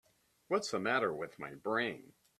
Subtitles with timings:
[0.47, 2.13] What's the matter with my brain?